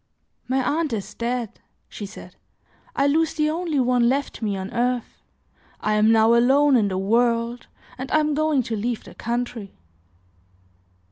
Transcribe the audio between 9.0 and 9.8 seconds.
the country."